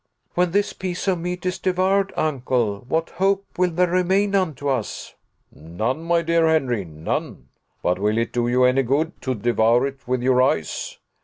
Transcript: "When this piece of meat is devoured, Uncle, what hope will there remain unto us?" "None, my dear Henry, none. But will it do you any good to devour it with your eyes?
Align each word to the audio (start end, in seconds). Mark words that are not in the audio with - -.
"When 0.33 0.49
this 0.49 0.73
piece 0.73 1.07
of 1.07 1.19
meat 1.19 1.45
is 1.45 1.59
devoured, 1.59 2.11
Uncle, 2.17 2.79
what 2.89 3.11
hope 3.11 3.45
will 3.55 3.69
there 3.69 3.87
remain 3.91 4.33
unto 4.33 4.67
us?" 4.67 5.13
"None, 5.55 6.01
my 6.01 6.23
dear 6.23 6.47
Henry, 6.47 6.83
none. 6.85 7.49
But 7.83 7.99
will 7.99 8.17
it 8.17 8.33
do 8.33 8.47
you 8.47 8.63
any 8.63 8.81
good 8.81 9.21
to 9.21 9.35
devour 9.35 9.85
it 9.85 9.99
with 10.07 10.23
your 10.23 10.41
eyes? 10.41 10.97